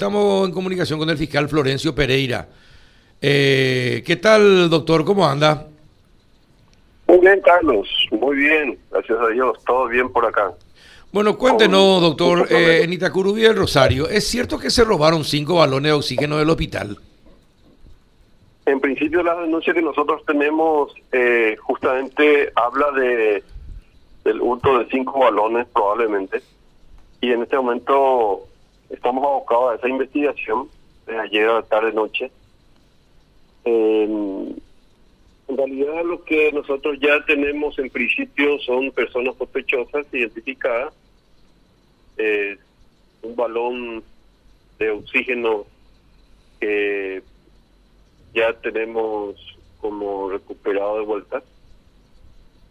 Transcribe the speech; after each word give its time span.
estamos 0.00 0.48
en 0.48 0.54
comunicación 0.54 0.98
con 0.98 1.10
el 1.10 1.18
fiscal 1.18 1.46
Florencio 1.46 1.94
Pereira. 1.94 2.48
Eh, 3.20 4.02
¿Qué 4.06 4.16
tal, 4.16 4.70
doctor? 4.70 5.04
¿Cómo 5.04 5.26
anda? 5.28 5.66
Muy 7.06 7.18
bien, 7.18 7.38
Carlos. 7.42 7.86
Muy 8.10 8.36
bien. 8.38 8.78
Gracias 8.90 9.18
a 9.20 9.28
Dios. 9.28 9.58
Todo 9.66 9.88
bien 9.88 10.10
por 10.10 10.24
acá. 10.24 10.54
Bueno, 11.12 11.36
cuéntenos, 11.36 12.00
doctor, 12.00 12.46
eh, 12.50 12.80
en 12.82 12.94
Itacurubí 12.94 13.42
del 13.42 13.56
Rosario, 13.56 14.08
¿es 14.08 14.26
cierto 14.26 14.58
que 14.58 14.70
se 14.70 14.84
robaron 14.84 15.22
cinco 15.22 15.56
balones 15.56 15.90
de 15.90 15.98
oxígeno 15.98 16.38
del 16.38 16.48
hospital? 16.48 16.96
En 18.64 18.80
principio, 18.80 19.22
la 19.22 19.34
denuncia 19.34 19.74
que 19.74 19.82
nosotros 19.82 20.24
tenemos 20.24 20.94
eh, 21.12 21.56
justamente 21.60 22.50
habla 22.56 22.90
de 22.92 23.44
del 24.24 24.40
hurto 24.40 24.78
de 24.78 24.86
cinco 24.86 25.18
balones, 25.18 25.66
probablemente. 25.74 26.40
Y 27.20 27.32
en 27.32 27.42
este 27.42 27.56
momento 27.56 28.46
estamos 28.90 29.24
abocados 29.24 29.72
a 29.72 29.76
esa 29.76 29.88
investigación 29.88 30.68
de 31.06 31.18
ayer 31.18 31.48
a 31.48 31.54
la 31.54 31.62
tarde-noche. 31.62 32.30
en 33.64 34.56
realidad 35.48 36.04
lo 36.04 36.22
que 36.24 36.52
nosotros 36.52 36.98
ya 37.00 37.24
tenemos 37.24 37.78
en 37.78 37.90
principio 37.90 38.58
son 38.60 38.90
personas 38.90 39.36
sospechosas 39.36 40.06
identificadas. 40.12 40.92
un 43.22 43.36
balón 43.36 44.02
de 44.78 44.90
oxígeno 44.90 45.66
que 46.58 47.22
ya 48.34 48.52
tenemos 48.60 49.36
como 49.80 50.30
recuperado 50.30 50.98
de 50.98 51.04
vuelta, 51.04 51.42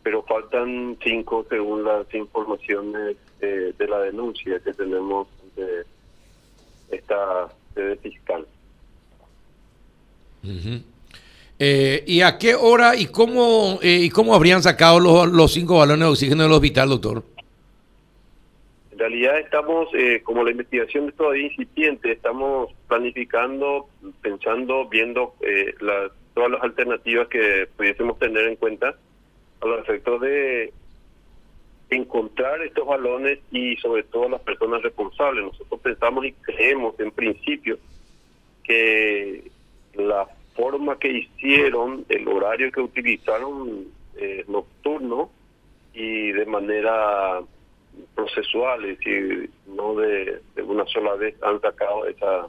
pero 0.03 0.23
faltan 0.23 0.97
cinco 1.03 1.45
según 1.49 1.83
las 1.83 2.11
informaciones 2.13 3.17
de 3.39 3.87
la 3.87 3.99
denuncia 4.01 4.59
que 4.59 4.73
tenemos 4.73 5.27
de 5.55 5.85
esta 7.09 7.49
sede 7.73 7.95
fiscal. 7.97 8.45
eh, 11.59 12.03
¿Y 12.05 12.21
a 12.21 12.37
qué 12.37 12.55
hora 12.55 12.95
y 12.95 13.07
cómo 13.07 13.79
eh, 13.81 13.99
y 14.03 14.09
cómo 14.09 14.33
habrían 14.33 14.61
sacado 14.61 14.99
los, 14.99 15.27
los 15.31 15.51
cinco 15.51 15.79
balones 15.79 16.05
de 16.05 16.11
oxígeno 16.11 16.43
del 16.43 16.51
hospital, 16.53 16.89
doctor? 16.89 17.23
En 18.91 18.99
realidad 18.99 19.39
estamos, 19.39 19.87
eh, 19.93 20.21
como 20.23 20.43
la 20.43 20.51
investigación 20.51 21.07
es 21.07 21.15
todavía 21.15 21.47
incipiente, 21.47 22.11
estamos 22.11 22.73
planificando, 22.87 23.87
pensando, 24.21 24.89
viendo 24.89 25.35
eh, 25.41 25.73
las, 25.79 26.11
todas 26.33 26.51
las 26.51 26.61
alternativas 26.61 27.27
que 27.29 27.67
pudiésemos 27.77 28.19
tener 28.19 28.45
en 28.45 28.55
cuenta 28.57 28.95
a 29.61 29.65
los 29.65 29.79
efectos 29.81 30.19
de 30.21 30.73
encontrar 31.89 32.61
estos 32.61 32.85
balones 32.85 33.39
y 33.51 33.75
sobre 33.77 34.03
todo 34.03 34.29
las 34.29 34.41
personas 34.41 34.81
responsables. 34.81 35.45
Nosotros 35.45 35.79
pensamos 35.81 36.25
y 36.25 36.33
creemos 36.33 36.99
en 36.99 37.11
principio 37.11 37.77
que 38.63 39.49
la 39.95 40.27
forma 40.55 40.99
que 40.99 41.09
hicieron, 41.09 42.05
el 42.09 42.27
horario 42.27 42.71
que 42.71 42.81
utilizaron 42.81 43.87
eh, 44.17 44.45
nocturno 44.47 45.31
y 45.93 46.31
de 46.31 46.45
manera 46.45 47.41
procesual, 48.15 48.85
es 48.85 48.99
decir, 48.99 49.49
no 49.67 49.95
de, 49.95 50.41
de 50.55 50.63
una 50.63 50.85
sola 50.85 51.15
vez 51.15 51.35
han 51.41 51.59
sacado 51.61 52.05
esa 52.05 52.47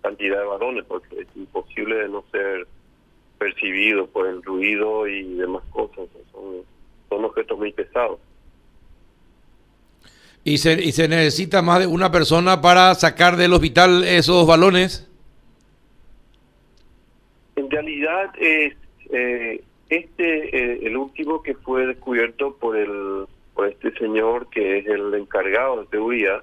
cantidad 0.00 0.38
de 0.38 0.46
balones, 0.46 0.84
porque 0.86 1.20
es 1.20 1.28
imposible 1.36 1.96
de 1.96 2.08
no 2.08 2.24
ser 2.32 2.66
percibido 3.38 4.06
por 4.06 4.26
el 4.26 4.42
ruido 4.42 5.06
y 5.06 5.34
demás 5.34 5.62
cosas. 5.70 6.08
Son, 6.32 6.62
son 7.08 7.24
objetos 7.24 7.58
muy 7.58 7.72
pesados. 7.72 8.18
¿Y 10.44 10.58
se, 10.58 10.72
¿Y 10.82 10.92
se 10.92 11.06
necesita 11.06 11.62
más 11.62 11.80
de 11.80 11.86
una 11.86 12.10
persona 12.10 12.60
para 12.60 12.94
sacar 12.94 13.36
del 13.36 13.52
hospital 13.52 14.02
esos 14.04 14.46
balones? 14.46 15.08
En 17.54 17.70
realidad 17.70 18.32
es 18.40 18.74
eh, 19.12 19.62
este 19.88 20.56
eh, 20.56 20.80
el 20.82 20.96
último 20.96 21.42
que 21.42 21.54
fue 21.54 21.86
descubierto 21.86 22.56
por 22.56 22.76
el 22.76 23.26
por 23.54 23.68
este 23.68 23.92
señor 23.98 24.48
que 24.50 24.78
es 24.78 24.86
el 24.86 25.14
encargado 25.14 25.82
de 25.82 25.88
seguridad 25.90 26.42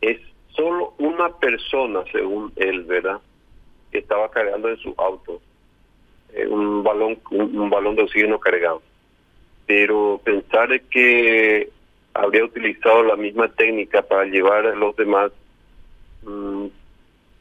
es 0.00 0.18
solo 0.56 0.94
una 0.98 1.36
persona 1.38 2.04
según 2.12 2.52
él, 2.56 2.84
¿verdad? 2.84 3.20
Que 3.90 3.98
estaba 3.98 4.30
cargando 4.30 4.70
en 4.70 4.78
su 4.78 4.94
auto 4.96 5.42
eh, 6.32 6.46
un 6.46 6.82
balón 6.82 7.18
un, 7.30 7.58
un 7.58 7.68
balón 7.68 7.94
de 7.96 8.04
oxígeno 8.04 8.40
cargado. 8.40 8.80
Pero 9.66 10.20
pensar 10.24 10.80
que 10.82 11.70
habría 12.14 12.44
utilizado 12.44 13.02
la 13.04 13.16
misma 13.16 13.48
técnica 13.48 14.02
para 14.02 14.24
llevar 14.24 14.66
a 14.66 14.74
los 14.74 14.94
demás, 14.96 15.32
mmm, 16.22 16.66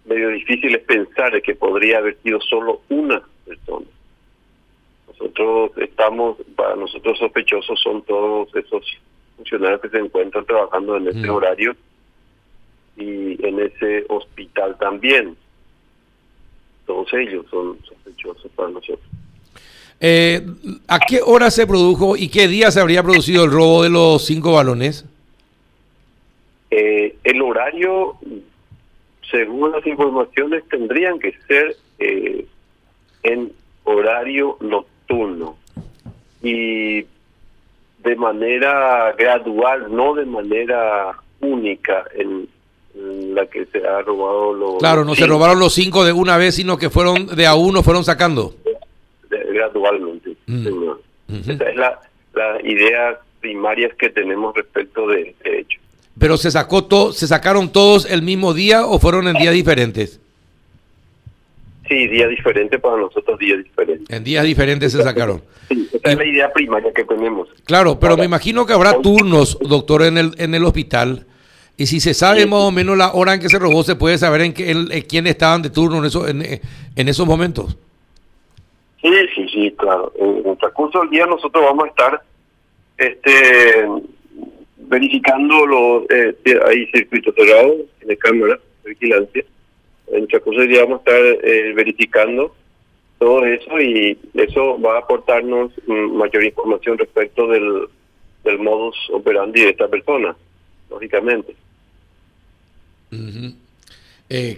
medio 0.06 0.30
difícil 0.30 0.76
es 0.76 0.84
pensar 0.84 1.42
que 1.42 1.56
podría 1.56 2.00
haber 2.00 2.18
sido 2.22 2.40
solo 2.42 2.82
una 2.90 3.22
persona. 3.46 3.86
Nosotros 5.08 5.72
estamos, 5.78 6.38
para 6.56 6.76
nosotros 6.76 7.20
sospechosos 7.20 7.80
son 7.82 8.02
todos 8.04 8.54
esos 8.56 8.86
funcionarios 9.38 9.82
que 9.82 9.90
se 9.90 10.00
encuentran 10.00 10.46
trabajando 10.46 10.98
en 10.98 11.08
ese 11.08 11.28
mm. 11.28 11.30
horario 11.30 11.76
y 12.98 13.46
en 13.46 13.60
ese 13.60 14.06
hospital 14.10 14.78
también. 14.80 15.38
Todos 16.86 17.14
ellos 17.14 17.46
son 17.50 17.78
sospechosos 17.84 18.52
para 18.54 18.70
nosotros. 18.70 19.08
Eh, 20.04 20.44
¿A 20.88 21.00
qué 21.00 21.22
hora 21.24 21.52
se 21.52 21.68
produjo 21.68 22.18
y 22.18 22.28
qué 22.30 22.48
día 22.48 22.72
se 22.72 22.80
habría 22.82 23.04
producido 23.04 23.44
el 23.46 23.52
robo 23.52 23.84
de 23.84 23.90
los 23.90 24.26
cinco 24.26 24.54
balones? 24.54 25.06
Eh, 26.72 27.16
el 27.24 27.42
horario, 27.42 28.16
según 29.30 29.72
las 29.72 29.86
informaciones, 29.86 30.64
tendrían 30.70 31.20
que 31.20 31.34
ser 31.48 31.76
eh, 32.00 32.48
en 33.22 33.54
horario 33.84 34.58
nocturno 34.60 35.58
y 36.42 37.02
de 37.02 38.16
manera 38.18 39.12
gradual, 39.16 39.86
no 39.96 40.16
de 40.16 40.26
manera 40.26 41.16
única 41.42 42.06
en, 42.16 42.48
en 42.96 43.36
la 43.36 43.46
que 43.46 43.68
se 43.68 43.86
ha 43.86 44.02
robado 44.02 44.54
los... 44.54 44.78
Claro, 44.80 45.06
no 45.06 45.14
cinco. 45.14 45.26
se 45.26 45.28
robaron 45.28 45.60
los 45.60 45.74
cinco 45.74 46.04
de 46.04 46.12
una 46.12 46.38
vez, 46.38 46.56
sino 46.56 46.80
que 46.80 46.90
fueron 46.90 47.28
de 47.28 47.46
a 47.46 47.54
uno, 47.54 47.84
fueron 47.84 48.04
sacando 48.04 48.56
gradualmente. 49.68 50.36
Mm. 50.48 50.68
Uh 50.68 50.98
-huh. 51.28 51.54
Esa 51.54 51.70
es 51.70 51.76
la, 51.76 52.00
la 52.34 52.62
idea 52.64 53.20
primaria 53.40 53.90
que 53.98 54.10
tenemos 54.10 54.56
respecto 54.56 55.08
de, 55.08 55.36
de 55.44 55.60
hecho. 55.60 55.80
Pero 56.18 56.38
se 56.38 56.52
sacó 56.52 56.84
todo, 56.84 57.14
se 57.14 57.28
sacaron 57.28 57.72
todos 57.72 58.06
el 58.10 58.22
mismo 58.22 58.54
día 58.54 58.86
o 58.86 59.00
fueron 59.00 59.28
en 59.28 59.38
días 59.38 59.54
diferentes. 59.54 60.20
Sí, 61.88 62.08
días 62.08 62.30
diferentes 62.30 62.80
para 62.80 62.98
nosotros, 62.98 63.38
días 63.40 63.64
diferentes. 63.64 64.10
En 64.10 64.24
días 64.24 64.44
diferentes 64.46 64.92
se 64.92 65.04
sacaron. 65.04 65.42
Sí, 65.72 65.88
esa 65.94 66.10
y, 66.10 66.12
es 66.12 66.18
la 66.18 66.26
idea 66.26 66.52
primaria 66.52 66.92
que 66.92 67.06
tenemos. 67.06 67.48
Claro, 67.64 67.98
pero 67.98 68.12
Ahora, 68.12 68.24
me 68.24 68.26
imagino 68.26 68.66
que 68.66 68.74
habrá 68.74 69.00
turnos, 69.00 69.58
doctor, 69.62 70.02
en 70.02 70.18
el 70.18 70.36
en 70.38 70.54
el 70.54 70.66
hospital. 70.66 71.26
Y 71.78 71.86
si 71.86 72.02
se 72.02 72.14
sabe 72.14 72.42
sí. 72.42 72.50
más 72.50 72.60
o 72.60 72.72
menos 72.72 72.98
la 72.98 73.14
hora 73.14 73.36
en 73.36 73.40
que 73.40 73.48
se 73.48 73.58
robó, 73.58 73.82
se 73.84 73.96
puede 73.96 74.18
saber 74.18 74.42
en, 74.42 74.52
qué, 74.52 74.70
en, 74.70 74.92
en 74.92 75.02
quién 75.04 75.28
estaban 75.28 75.62
de 75.62 75.70
turno 75.70 76.00
en, 76.00 76.06
eso, 76.06 76.28
en, 76.28 76.44
en 76.44 77.08
esos 77.08 77.26
momentos. 77.26 77.78
Sí, 79.02 79.10
sí, 79.36 79.48
sí, 79.50 79.76
claro. 79.78 80.14
En 80.16 80.48
el 80.48 80.58
transcurso 80.58 81.00
del 81.00 81.10
día 81.10 81.26
nosotros 81.26 81.64
vamos 81.64 81.86
a 81.86 81.88
estar 81.88 82.22
este 82.98 83.88
verificando 84.78 85.66
los 85.66 86.04
eh, 86.10 86.36
hay 86.68 86.86
circuitos 86.88 87.34
cerrados 87.36 87.78
en 88.02 88.16
cámara 88.18 88.60
de 88.84 88.90
vigilancia. 88.92 89.44
En 90.08 90.24
el 90.24 90.28
transcurso 90.28 90.60
del 90.60 90.70
día 90.70 90.84
vamos 90.84 91.02
a 91.06 91.10
estar 91.10 91.26
eh, 91.44 91.74
verificando 91.74 92.54
todo 93.18 93.46
eso 93.46 93.80
y 93.80 94.18
eso 94.36 94.80
va 94.80 94.96
a 94.96 95.00
aportarnos 95.00 95.72
mm, 95.88 96.18
mayor 96.18 96.44
información 96.44 96.98
respecto 96.98 97.48
del, 97.48 97.88
del 98.44 98.60
modus 98.60 98.96
operandi 99.12 99.62
de 99.62 99.70
esta 99.70 99.88
persona, 99.88 100.36
lógicamente. 100.90 101.56
Uh 103.12 103.54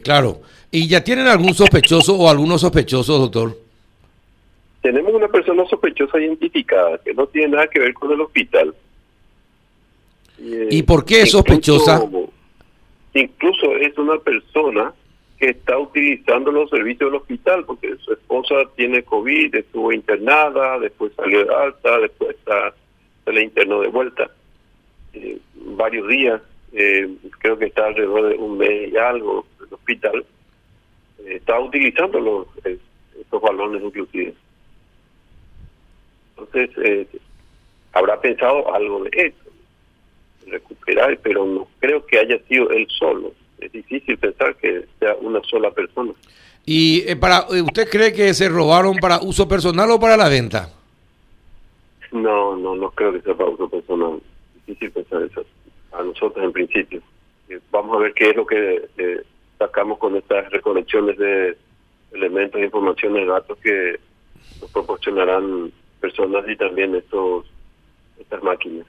claro. 0.04 0.42
¿Y 0.70 0.88
ya 0.88 1.04
tienen 1.04 1.28
algún 1.28 1.54
sospechoso 1.56 2.16
o 2.16 2.30
algunos 2.30 2.62
sospechosos, 2.62 3.20
doctor? 3.20 3.63
Tenemos 4.84 5.14
una 5.14 5.30
persona 5.30 5.66
sospechosa 5.66 6.20
identificada 6.20 6.98
que 7.00 7.14
no 7.14 7.26
tiene 7.26 7.56
nada 7.56 7.68
que 7.68 7.80
ver 7.80 7.94
con 7.94 8.12
el 8.12 8.20
hospital. 8.20 8.76
¿Y, 10.38 10.78
¿Y 10.78 10.84
por 10.84 11.06
qué 11.06 11.22
es 11.22 11.32
sospechosa? 11.32 12.04
Incluso 13.14 13.78
es 13.78 13.98
una 13.98 14.18
persona 14.18 14.94
que 15.40 15.52
está 15.52 15.80
utilizando 15.80 16.52
los 16.52 16.70
servicios 16.70 17.10
del 17.10 17.22
hospital 17.22 17.64
porque 17.66 17.96
su 17.98 18.12
esposa 18.12 18.56
tiene 18.76 19.04
COVID, 19.04 19.56
estuvo 19.56 19.94
internada, 19.94 20.78
después 20.80 21.14
salió 21.16 21.46
de 21.46 21.56
alta, 21.56 22.00
después 22.00 22.32
está, 22.32 22.74
se 23.24 23.32
le 23.32 23.44
internó 23.44 23.80
de 23.80 23.88
vuelta. 23.88 24.32
Eh, 25.14 25.38
varios 25.56 26.10
días, 26.10 26.42
eh, 26.74 27.10
creo 27.40 27.58
que 27.58 27.68
está 27.68 27.86
alrededor 27.86 28.30
de 28.30 28.36
un 28.36 28.58
mes 28.58 28.92
y 28.92 28.98
algo 28.98 29.46
en 29.60 29.68
el 29.68 29.74
hospital. 29.74 30.26
Eh, 31.20 31.36
está 31.36 31.58
utilizando 31.58 32.20
los, 32.20 32.48
estos 32.66 33.42
balones 33.42 33.82
inclusive. 33.82 34.34
Entonces, 36.38 36.70
eh, 36.84 37.08
habrá 37.94 38.20
pensado 38.20 38.74
algo 38.74 39.04
de 39.04 39.10
eso, 39.14 39.52
recuperar, 40.48 41.18
pero 41.22 41.46
no 41.46 41.68
creo 41.80 42.06
que 42.06 42.20
haya 42.20 42.38
sido 42.48 42.70
él 42.72 42.88
solo. 42.90 43.34
es 43.60 43.72
difícil 43.72 44.18
pensar 44.18 44.56
que 44.56 44.86
sea 45.00 45.16
una 45.22 45.42
sola 45.44 45.72
persona. 45.72 46.14
¿Y 46.66 47.04
eh, 47.08 47.16
para 47.16 47.46
eh, 47.52 47.62
usted 47.62 47.90
cree 47.90 48.14
que 48.14 48.34
se 48.34 48.50
robaron 48.50 48.98
para 48.98 49.20
uso 49.20 49.48
personal 49.48 49.92
o 49.92 50.00
para 50.00 50.18
la 50.18 50.30
venta? 50.30 50.70
No, 52.12 52.56
no, 52.56 52.76
no 52.76 52.92
creo 52.92 53.14
que 53.14 53.22
sea 53.22 53.34
para 53.36 53.50
uso 53.50 53.70
personal. 53.70 54.22
Difícil 54.66 54.92
pensar 54.92 55.24
eso. 55.24 55.46
A 55.92 56.04
nosotros 56.04 56.44
en 56.44 56.52
principio. 56.52 57.02
Eh, 57.50 57.60
Vamos 57.72 57.96
a 57.96 58.00
ver 58.00 58.14
qué 58.14 58.30
es 58.30 58.36
lo 58.36 58.46
que 58.46 58.90
eh, 58.98 59.22
sacamos 59.60 59.98
con 59.98 60.16
estas 60.16 60.50
recolecciones 60.52 61.18
de 61.18 61.58
elementos, 62.14 62.62
informaciones, 62.62 63.28
datos 63.28 63.58
que 63.60 64.00
nos 64.62 64.72
proporcionarán 64.72 65.72
personas 66.04 66.44
y 66.50 66.58
también 66.58 66.94
estos 66.96 67.46
estas 68.20 68.44
máquinas. 68.44 68.86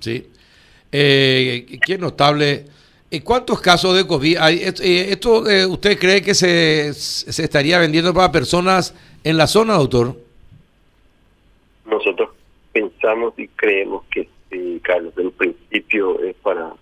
Sí. 0.00 0.26
Eh, 0.90 1.78
qué 1.86 1.96
notable. 1.96 2.64
¿Y 3.08 3.20
cuántos 3.20 3.60
casos 3.60 3.96
de 3.96 4.04
COVID 4.04 4.36
hay? 4.38 4.56
Esto, 4.62 4.82
eh, 4.82 5.12
esto, 5.12 5.48
eh, 5.48 5.64
¿Usted 5.64 5.96
cree 5.96 6.20
que 6.20 6.34
se, 6.34 6.92
se 6.92 7.44
estaría 7.44 7.78
vendiendo 7.78 8.12
para 8.12 8.32
personas 8.32 8.94
en 9.22 9.36
la 9.36 9.46
zona, 9.46 9.74
doctor? 9.74 10.16
Nosotros 11.86 12.30
pensamos 12.72 13.32
y 13.38 13.46
creemos 13.48 14.04
que 14.10 14.28
sí, 14.50 14.80
Carlos, 14.82 15.14
en 15.16 15.30
principio 15.30 16.20
es 16.22 16.34
para, 16.42 16.72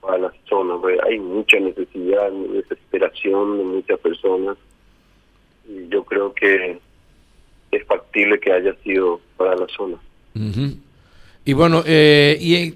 para 0.00 0.18
la 0.18 0.32
zona. 0.48 0.78
porque 0.80 0.98
Hay 1.04 1.18
mucha 1.18 1.58
necesidad, 1.58 2.30
desesperación 2.30 3.58
de 3.58 3.64
muchas 3.64 3.98
personas 3.98 4.56
y 5.68 5.88
yo 5.88 6.04
creo 6.04 6.32
que 6.32 6.78
es 7.72 7.84
factible 7.86 8.38
que 8.38 8.52
haya 8.52 8.74
sido 8.84 9.20
para 9.36 9.56
la 9.56 9.66
zona. 9.68 9.96
Y 11.44 11.52
bueno, 11.54 11.82
eh, 11.86 12.36
y 12.38 12.54
eh, 12.54 12.74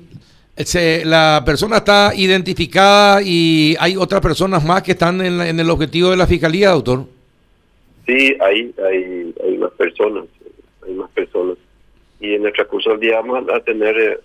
se- 0.65 1.05
la 1.05 1.43
persona 1.45 1.77
está 1.79 2.13
identificada 2.15 3.21
y 3.23 3.77
hay 3.79 3.97
otras 3.97 4.21
personas 4.23 4.65
más 4.65 4.83
que 4.83 4.93
están 4.93 5.21
en, 5.21 5.39
la- 5.39 5.49
en 5.49 5.61
el 5.61 5.71
objetivo 5.71 6.11
de 6.11 6.17
la 6.17 6.27
fiscalía, 6.27 6.71
doctor. 6.71 7.05
Sí, 8.07 8.37
hay, 8.41 8.75
hay, 8.91 9.35
hay 9.45 9.59
más 9.59 9.71
personas, 9.73 10.25
hay 10.87 10.95
más 10.95 11.11
personas. 11.11 11.57
Y 12.19 12.35
en 12.35 12.47
el 12.47 12.53
transcurso 12.55 12.91
del 12.91 13.01
día 13.01 13.21
vamos 13.21 13.47
a 13.53 13.61
tener 13.61 13.97
eh, 13.99 14.19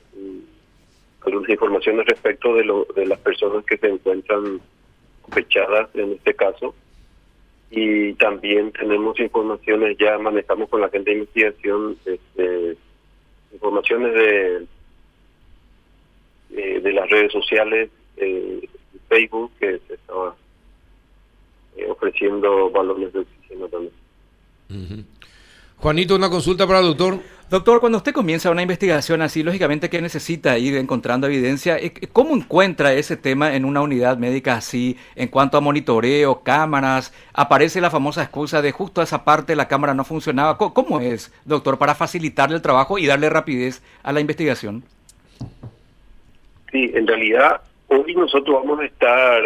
algunas 1.26 1.50
informaciones 1.50 2.06
respecto 2.06 2.56
de, 2.56 2.64
lo, 2.64 2.88
de 2.96 3.06
las 3.06 3.20
personas 3.20 3.66
que 3.66 3.78
se 3.78 3.88
encuentran 3.88 4.62
sospechadas 5.26 5.90
en 5.96 6.14
este 6.14 6.34
caso. 6.34 6.74
Y 7.72 8.14
también 8.16 8.72
tenemos 8.74 9.18
informaciones, 9.20 9.98
ya 9.98 10.18
manejamos 10.18 10.70
con 10.70 10.82
la 10.82 10.90
gente 10.90 11.12
de 11.12 11.20
investigación, 11.20 11.98
este, 12.06 12.78
informaciones 13.54 14.14
de, 14.14 14.66
eh, 16.52 16.80
de 16.82 16.94
las 16.94 17.10
redes 17.10 17.32
sociales, 17.32 17.90
eh, 18.18 18.68
Facebook, 19.08 19.52
que 19.58 19.80
se 19.88 19.94
estaba 19.94 20.36
eh, 21.78 21.88
ofreciendo 21.90 22.70
balones 22.70 23.14
de 23.14 23.20
oxígeno 23.20 23.68
también. 23.70 23.94
Juanito, 25.82 26.16
una 26.16 26.30
consulta 26.30 26.68
para 26.68 26.80
el 26.80 26.86
doctor. 26.86 27.18
Doctor, 27.50 27.80
cuando 27.80 27.98
usted 27.98 28.14
comienza 28.14 28.52
una 28.52 28.62
investigación 28.62 29.24
así, 29.24 29.42
lógicamente 29.42 29.90
que 29.90 30.00
necesita 30.00 30.56
ir 30.60 30.78
encontrando 30.78 31.26
evidencia, 31.26 31.80
Eh, 31.80 31.92
¿cómo 32.14 32.36
encuentra 32.36 32.94
ese 32.94 33.18
tema 33.18 33.56
en 33.56 33.66
una 33.66 33.82
unidad 33.82 34.18
médica 34.18 34.54
así 34.54 34.96
en 35.16 35.28
cuanto 35.28 35.58
a 35.58 35.62
monitoreo, 35.62 36.44
cámaras? 36.44 37.12
Aparece 37.34 37.82
la 37.82 37.90
famosa 37.90 38.22
excusa 38.22 38.62
de 38.62 38.72
justo 38.72 39.02
esa 39.02 39.26
parte 39.26 39.56
la 39.56 39.68
cámara 39.68 39.96
no 39.96 40.06
funcionaba. 40.06 40.56
¿Cómo 40.60 41.02
es, 41.02 41.34
doctor, 41.46 41.80
para 41.80 41.96
facilitarle 41.96 42.58
el 42.58 42.62
trabajo 42.62 43.00
y 43.00 43.08
darle 43.08 43.32
rapidez 43.32 43.82
a 44.04 44.12
la 44.12 44.20
investigación? 44.20 44.84
Sí, 46.72 46.92
en 46.94 47.08
realidad 47.08 47.60
hoy 47.88 48.14
nosotros 48.14 48.56
vamos 48.62 48.82
a 48.82 48.86
estar 48.86 49.42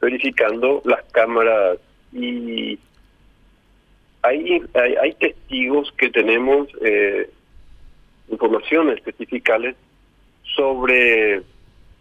verificando 0.00 0.80
las 0.86 1.02
cámaras 1.12 1.76
y 2.14 2.78
hay, 4.22 4.62
hay, 4.74 4.94
hay 4.96 5.14
testigos 5.14 5.92
que 5.96 6.10
tenemos 6.10 6.68
eh, 6.82 7.30
informaciones 8.28 8.96
especificales 8.96 9.76
sobre 10.54 11.42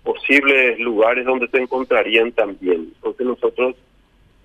posibles 0.03 0.79
lugares 0.79 1.25
donde 1.25 1.47
se 1.47 1.57
encontrarían 1.57 2.31
también. 2.31 2.91
Entonces 2.95 3.25
nosotros 3.25 3.75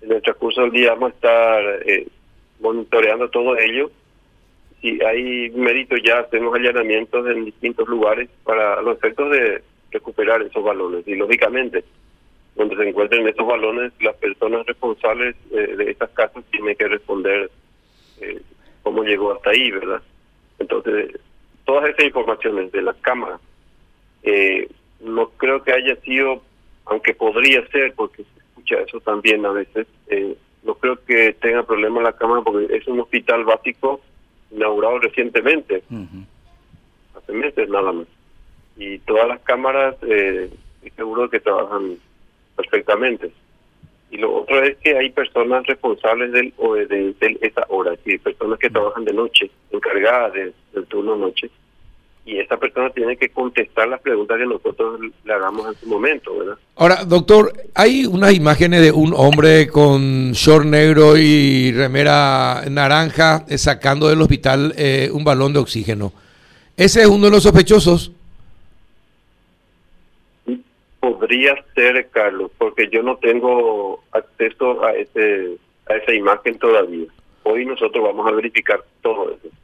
en 0.01 0.11
el 0.11 0.21
transcurso 0.21 0.61
del 0.61 0.71
día 0.71 0.93
vamos 0.93 1.11
a 1.11 1.15
estar 1.15 1.63
eh, 1.85 2.07
monitoreando 2.59 3.29
todo 3.29 3.57
ello. 3.57 3.91
Si 4.81 5.01
hay 5.03 5.49
mérito 5.51 5.95
ya 5.97 6.19
hacemos 6.19 6.53
allanamientos 6.53 7.27
en 7.27 7.45
distintos 7.45 7.87
lugares 7.87 8.29
para 8.43 8.81
los 8.81 8.97
efectos 8.97 9.31
de 9.31 9.61
recuperar 9.91 10.41
esos 10.43 10.63
balones. 10.63 11.07
Y 11.07 11.15
lógicamente, 11.15 11.83
donde 12.55 12.75
se 12.75 12.87
encuentren 12.87 13.27
esos 13.27 13.47
balones, 13.47 13.91
las 14.01 14.15
personas 14.17 14.65
responsables 14.65 15.35
eh, 15.51 15.75
de 15.75 15.91
estas 15.91 16.09
casas 16.11 16.43
tienen 16.51 16.75
que 16.75 16.87
responder 16.87 17.49
cómo 18.95 19.03
llegó 19.07 19.33
hasta 19.33 19.49
ahí, 19.49 19.71
¿verdad? 19.71 20.01
Entonces, 20.57 21.19
todas 21.65 21.89
esas 21.89 22.05
informaciones 22.05 22.71
de 22.71 22.81
las 22.81 22.95
cámaras, 22.97 23.41
eh, 24.23 24.69
no 25.01 25.29
creo 25.31 25.61
que 25.63 25.73
haya 25.73 25.97
sido, 25.97 26.41
aunque 26.85 27.13
podría 27.13 27.67
ser, 27.67 27.93
porque 27.93 28.23
se 28.23 28.39
escucha 28.39 28.79
eso 28.79 29.01
también 29.01 29.45
a 29.45 29.51
veces, 29.51 29.85
eh, 30.07 30.37
no 30.63 30.75
creo 30.75 30.97
que 31.05 31.33
tenga 31.33 31.63
problema 31.63 32.01
la 32.01 32.13
cámara 32.13 32.41
porque 32.41 32.73
es 32.73 32.87
un 32.87 33.01
hospital 33.01 33.43
básico 33.43 33.99
inaugurado 34.49 34.99
recientemente, 34.99 35.83
hace 37.15 37.33
meses 37.33 37.67
nada 37.67 37.91
más. 37.91 38.07
Y 38.77 38.99
todas 38.99 39.27
las 39.27 39.41
cámaras, 39.41 39.95
eh, 40.03 40.49
seguro 40.95 41.29
que 41.29 41.41
trabajan 41.41 41.97
perfectamente. 42.55 43.31
Y 44.11 44.17
lo 44.17 44.33
otro 44.41 44.63
es 44.63 44.77
que 44.77 44.97
hay 44.97 45.09
personas 45.11 45.65
responsables 45.65 46.31
del, 46.31 46.53
o 46.57 46.75
de, 46.75 47.13
esa 47.41 47.65
hora, 47.69 47.93
es 48.05 48.21
personas 48.21 48.59
que 48.59 48.69
trabajan 48.69 49.03
de 49.03 49.13
noche, 49.13 49.49
encargadas 49.71 50.33
de- 50.33 50.53
del 50.73 50.85
turno 50.85 51.15
noche. 51.17 51.49
Y 52.27 52.39
esa 52.39 52.57
persona 52.57 52.89
tiene 52.89 53.17
que 53.17 53.29
contestar 53.29 53.87
las 53.87 54.01
preguntas 54.01 54.37
que 54.39 54.45
nosotros 54.47 54.99
le 55.23 55.33
hagamos 55.33 55.67
en 55.67 55.79
su 55.79 55.87
momento, 55.87 56.35
¿verdad? 56.39 56.55
Ahora, 56.75 57.03
doctor, 57.05 57.53
hay 57.75 58.05
unas 58.07 58.33
imágenes 58.33 58.81
de 58.81 58.91
un 58.91 59.13
hombre 59.15 59.67
con 59.67 60.31
short 60.31 60.65
negro 60.65 61.17
y 61.17 61.71
remera 61.71 62.63
naranja 62.71 63.45
sacando 63.57 64.07
del 64.07 64.21
hospital 64.21 64.73
eh, 64.75 65.09
un 65.13 65.23
balón 65.23 65.53
de 65.53 65.59
oxígeno. 65.59 66.13
Ese 66.77 67.01
es 67.01 67.07
uno 67.07 67.25
de 67.25 67.31
los 67.31 67.43
sospechosos. 67.43 68.11
Podría 71.13 71.55
ser, 71.75 72.09
Carlos, 72.09 72.49
porque 72.57 72.89
yo 72.89 73.03
no 73.03 73.17
tengo 73.17 74.03
acceso 74.11 74.83
a 74.83 74.91
ese 74.93 75.55
a 75.85 75.97
esa 75.97 76.13
imagen 76.15 76.57
todavía. 76.57 77.05
Hoy 77.43 77.63
nosotros 77.63 78.03
vamos 78.03 78.25
a 78.27 78.31
verificar 78.31 78.83
todo 79.03 79.29
eso. 79.29 79.55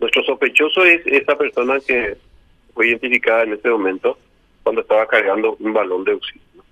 Nuestro 0.00 0.24
sospechoso 0.24 0.84
es 0.84 1.06
esa 1.06 1.38
persona 1.38 1.78
que 1.78 2.16
fue 2.74 2.88
identificada 2.88 3.44
en 3.44 3.52
este 3.52 3.70
momento 3.70 4.18
cuando 4.64 4.80
estaba 4.80 5.06
cargando 5.06 5.56
un 5.60 5.72
balón 5.72 6.02
de 6.02 6.14
oxígeno. 6.14 6.64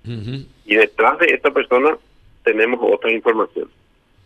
Y 0.64 0.74
detrás 0.74 1.16
de 1.20 1.26
esta 1.26 1.52
persona 1.52 1.96
tenemos 2.42 2.80
otras 2.82 3.12
informaciones. 3.12 3.72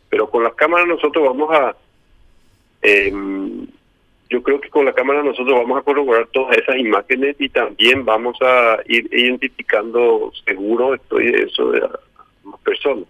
Pero 0.08 0.30
con 0.30 0.42
las 0.42 0.54
cámaras 0.54 0.88
nosotros 0.88 1.22
vamos 1.22 1.50
a... 1.52 1.76
em, 2.80 3.66
yo 4.32 4.42
creo 4.42 4.58
que 4.58 4.70
con 4.70 4.86
la 4.86 4.94
cámara 4.94 5.22
nosotros 5.22 5.54
vamos 5.54 5.78
a 5.78 5.82
corroborar 5.82 6.26
todas 6.32 6.56
esas 6.56 6.76
imágenes 6.76 7.36
y 7.38 7.50
también 7.50 8.02
vamos 8.02 8.38
a 8.40 8.78
ir 8.86 9.06
identificando, 9.12 10.32
seguro 10.46 10.94
estoy 10.94 11.30
de 11.30 11.42
eso, 11.42 11.70
de 11.70 11.82
más 12.44 12.60
personas. 12.60 13.04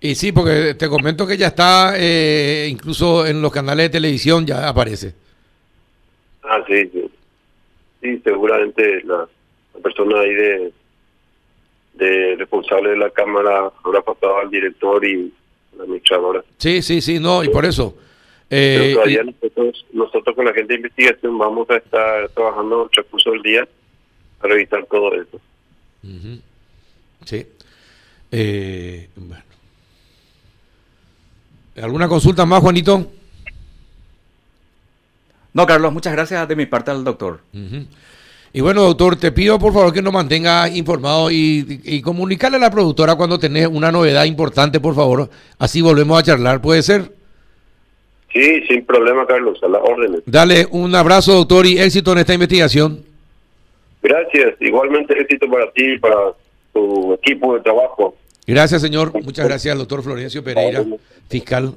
Y 0.00 0.14
sí, 0.14 0.32
porque 0.32 0.74
te 0.74 0.88
comento 0.88 1.26
que 1.26 1.36
ya 1.36 1.48
está, 1.48 1.92
eh, 1.98 2.68
incluso 2.70 3.26
en 3.26 3.42
los 3.42 3.52
canales 3.52 3.84
de 3.84 3.90
televisión 3.90 4.46
ya 4.46 4.66
aparece. 4.66 5.14
Ah, 6.42 6.64
sí, 6.66 6.88
sí. 6.90 7.10
Sí, 8.00 8.20
seguramente 8.24 9.02
la, 9.04 9.28
la 9.74 9.80
persona 9.82 10.20
ahí 10.20 10.34
de, 10.34 10.72
de 11.94 12.36
responsable 12.36 12.90
de 12.90 12.96
la 12.96 13.10
cámara 13.10 13.70
habrá 13.84 14.00
pasado 14.00 14.38
al 14.38 14.50
director 14.50 15.04
y 15.04 15.32
la 15.76 15.84
administradora. 15.84 16.42
Sí, 16.56 16.80
sí, 16.80 17.02
sí, 17.02 17.20
no, 17.20 17.44
y 17.44 17.48
por 17.50 17.66
eso. 17.66 17.94
Pero 18.48 18.84
Eh, 18.84 18.92
todavía 18.94 19.22
y- 19.22 19.26
nosotros, 19.26 19.86
nosotros 19.92 20.36
con 20.36 20.44
la 20.44 20.52
gente 20.52 20.68
de 20.74 20.76
investigación 20.76 21.36
vamos 21.36 21.68
a 21.70 21.76
estar 21.76 22.28
trabajando 22.30 22.84
el 22.84 22.90
transcurso 22.90 23.30
del 23.32 23.42
día 23.42 23.68
a 24.40 24.46
revisar 24.46 24.86
todo 24.86 25.12
eso. 25.14 25.40
Sí. 27.24 27.46
Eh, 28.30 29.08
bueno. 29.16 29.42
¿Alguna 31.82 32.08
consulta 32.08 32.46
más, 32.46 32.60
Juanito? 32.62 33.10
No, 35.52 35.66
Carlos, 35.66 35.92
muchas 35.92 36.12
gracias 36.12 36.46
de 36.48 36.56
mi 36.56 36.66
parte 36.66 36.90
al 36.90 37.02
doctor. 37.02 37.40
Y 38.52 38.60
bueno, 38.60 38.82
doctor, 38.82 39.16
te 39.16 39.32
pido 39.32 39.58
por 39.58 39.72
favor 39.72 39.92
que 39.92 40.00
nos 40.02 40.12
mantenga 40.12 40.68
informado 40.68 41.30
y, 41.30 41.80
y 41.84 42.00
comunicarle 42.00 42.58
a 42.58 42.60
la 42.60 42.70
productora 42.70 43.14
cuando 43.16 43.38
tenés 43.38 43.66
una 43.66 43.90
novedad 43.90 44.24
importante, 44.24 44.80
por 44.80 44.94
favor. 44.94 45.28
Así 45.58 45.80
volvemos 45.82 46.18
a 46.18 46.22
charlar, 46.22 46.60
¿puede 46.62 46.82
ser? 46.82 47.15
Sí, 48.36 48.60
sin 48.68 48.84
problema, 48.84 49.26
Carlos, 49.26 49.58
a 49.62 49.68
las 49.68 49.80
órdenes. 49.82 50.20
Dale 50.26 50.66
un 50.70 50.94
abrazo, 50.94 51.32
doctor, 51.32 51.64
y 51.64 51.78
éxito 51.78 52.12
en 52.12 52.18
esta 52.18 52.34
investigación. 52.34 53.02
Gracias, 54.02 54.54
igualmente 54.60 55.18
éxito 55.18 55.48
para 55.50 55.70
ti 55.72 55.94
y 55.94 55.98
para 55.98 56.16
tu 56.74 57.14
equipo 57.14 57.54
de 57.54 57.62
trabajo. 57.62 58.14
Gracias, 58.46 58.82
señor. 58.82 59.10
Muchas 59.22 59.46
gracias, 59.46 59.78
doctor 59.78 60.02
Florencio 60.02 60.44
Pereira, 60.44 60.84
fiscal 61.30 61.74